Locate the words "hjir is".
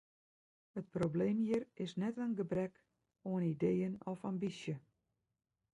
1.47-1.93